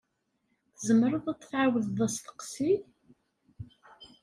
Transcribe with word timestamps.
Tzemreḍ 0.75 1.25
ad 1.31 1.37
d-tɛawdeḍ 1.39 1.99
asteqsi? 2.07 2.73